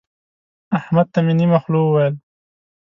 [0.77, 2.15] احمد ته مې په نيمه خوله وويل.